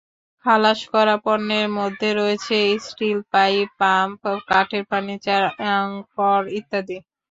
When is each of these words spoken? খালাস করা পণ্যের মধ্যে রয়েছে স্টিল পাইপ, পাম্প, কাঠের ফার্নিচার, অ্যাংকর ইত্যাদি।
খালাস 0.45 0.79
করা 0.93 1.15
পণ্যের 1.25 1.67
মধ্যে 1.77 2.09
রয়েছে 2.19 2.57
স্টিল 2.85 3.19
পাইপ, 3.33 3.67
পাম্প, 3.79 4.21
কাঠের 4.49 4.83
ফার্নিচার, 4.89 5.41
অ্যাংকর 5.59 6.41
ইত্যাদি। 6.59 6.97